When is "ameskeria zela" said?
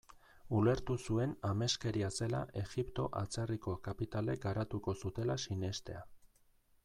1.49-2.39